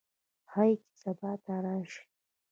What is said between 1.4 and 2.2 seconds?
ته راشي